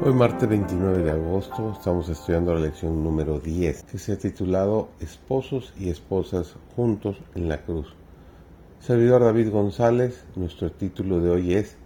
[0.00, 4.90] Hoy martes 29 de agosto estamos estudiando la lección número 10 que se ha titulado
[5.00, 7.96] Esposos y esposas juntos en la cruz.
[8.78, 11.76] Servidor David González, nuestro título de hoy es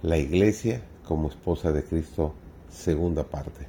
[0.00, 2.32] La Iglesia como esposa de Cristo,
[2.70, 3.66] segunda parte.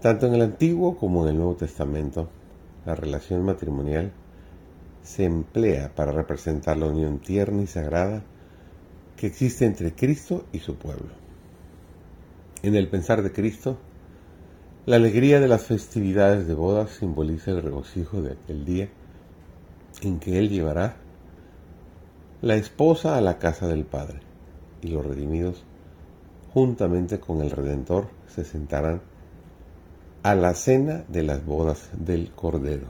[0.00, 2.28] Tanto en el Antiguo como en el Nuevo Testamento,
[2.86, 4.12] la relación matrimonial
[5.02, 8.22] se emplea para representar la unión tierna y sagrada
[9.16, 11.21] que existe entre Cristo y su pueblo
[12.62, 13.78] en el pensar de Cristo,
[14.86, 18.88] la alegría de las festividades de bodas simboliza el regocijo de aquel día
[20.02, 20.96] en que Él llevará
[22.40, 24.20] la esposa a la casa del Padre
[24.80, 25.62] y los redimidos,
[26.52, 29.00] juntamente con el Redentor, se sentarán
[30.22, 32.86] a la cena de las bodas del Cordero.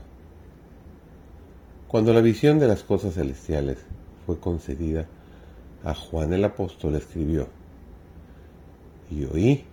[1.89, 3.79] Cuando la visión de las cosas celestiales
[4.25, 5.07] fue concedida,
[5.85, 7.49] a Juan el apóstol escribió,
[9.13, 9.65] y oí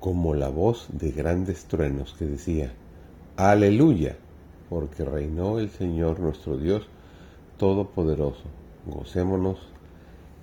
[0.00, 2.72] como la voz de grandes truenos que decía,
[3.36, 4.16] Aleluya,
[4.70, 6.86] porque reinó el Señor nuestro Dios
[7.58, 8.44] Todopoderoso.
[8.86, 9.58] Gocémonos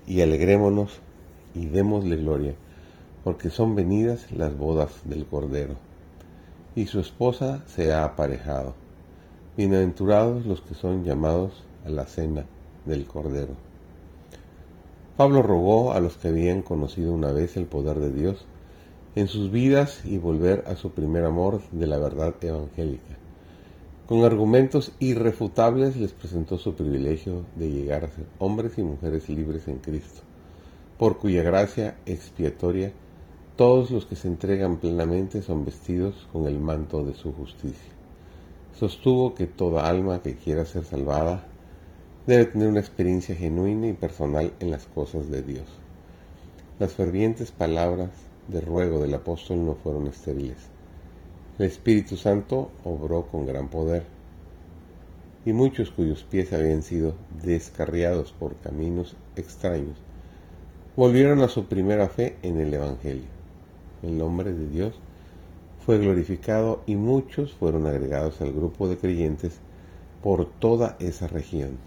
[0.06, 1.00] y alegrémonos
[1.56, 2.54] y démosle gloria,
[3.24, 5.76] porque son venidas las bodas del Cordero,
[6.76, 8.76] y su esposa se ha aparejado.
[9.58, 12.46] Bienaventurados los que son llamados a la cena
[12.86, 13.56] del Cordero.
[15.18, 18.46] Pablo rogó a los que habían conocido una vez el poder de Dios
[19.16, 23.16] en sus vidas y volver a su primer amor de la verdad evangélica.
[24.08, 29.70] Con argumentos irrefutables les presentó su privilegio de llegar a ser hombres y mujeres libres
[29.70, 30.20] en Cristo,
[31.00, 32.92] por cuya gracia expiatoria
[33.56, 37.94] todos los que se entregan plenamente son vestidos con el manto de su justicia.
[38.78, 41.48] Sostuvo que toda alma que quiera ser salvada
[42.28, 45.68] debe tener una experiencia genuina y personal en las cosas de Dios.
[46.80, 48.10] Las fervientes palabras
[48.48, 50.58] de ruego del apóstol no fueron estériles.
[51.60, 54.04] El Espíritu Santo obró con gran poder,
[55.46, 57.14] y muchos cuyos pies habían sido
[57.44, 59.96] descarriados por caminos extraños,
[60.96, 63.30] volvieron a su primera fe en el Evangelio.
[64.02, 64.96] El nombre de Dios
[65.86, 69.60] fue glorificado y muchos fueron agregados al grupo de creyentes
[70.24, 71.78] por toda esa región.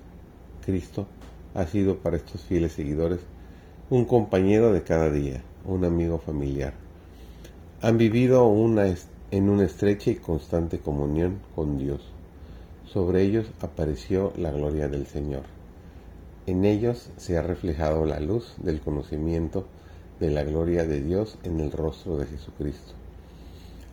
[0.69, 1.07] Cristo
[1.55, 3.21] ha sido para estos fieles seguidores
[3.89, 6.75] un compañero de cada día, un amigo familiar.
[7.81, 8.95] Han vivido una,
[9.31, 12.03] en una estrecha y constante comunión con Dios.
[12.85, 15.45] Sobre ellos apareció la gloria del Señor.
[16.45, 19.65] En ellos se ha reflejado la luz del conocimiento
[20.21, 22.93] de la gloria de Dios en el rostro de Jesucristo.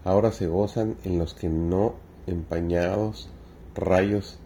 [0.03, 1.93] Ahora se gozan en los que no
[2.27, 3.29] empañados
[3.75, 4.39] rayos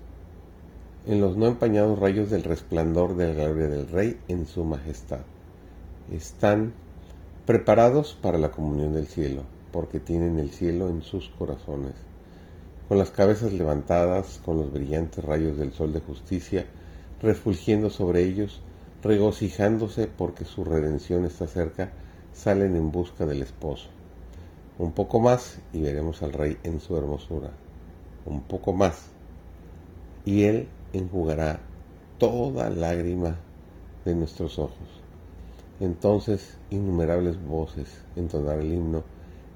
[1.07, 5.21] en los no empañados rayos del resplandor de la gloria del Rey en su majestad.
[6.11, 6.73] Están
[7.45, 11.93] preparados para la comunión del cielo, porque tienen el cielo en sus corazones.
[12.87, 16.65] Con las cabezas levantadas, con los brillantes rayos del sol de justicia,
[17.21, 18.61] refulgiendo sobre ellos,
[19.03, 21.91] regocijándose porque su redención está cerca,
[22.33, 23.87] salen en busca del esposo.
[24.77, 27.51] Un poco más y veremos al rey en su hermosura.
[28.25, 29.09] Un poco más
[30.25, 31.59] y él enjugará
[32.17, 33.37] toda lágrima
[34.05, 34.87] de nuestros ojos.
[35.79, 39.03] Entonces innumerables voces entonar el himno,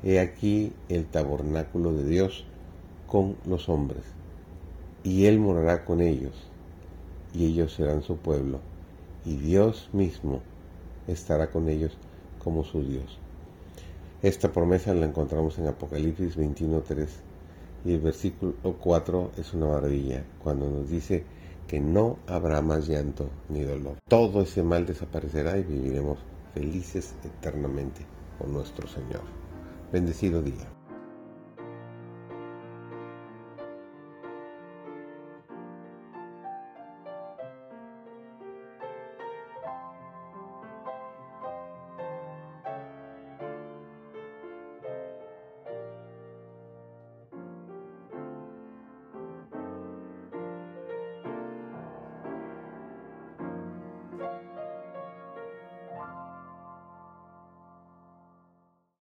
[0.04, 2.46] He aquí el tabernáculo de Dios
[3.08, 4.04] con los hombres,
[5.04, 6.34] y Él morará con ellos,
[7.34, 8.60] y ellos serán su pueblo,
[9.24, 10.42] y Dios mismo
[11.08, 11.98] estará con ellos
[12.44, 13.18] como su Dios.
[14.22, 17.08] Esta promesa la encontramos en Apocalipsis 21.3
[17.86, 21.24] y el versículo 4 es una maravilla cuando nos dice
[21.68, 23.98] que no habrá más llanto ni dolor.
[24.08, 26.20] Todo ese mal desaparecerá y viviremos
[26.54, 28.06] felices eternamente
[28.38, 29.22] con nuestro Señor.
[29.92, 30.83] Bendecido día.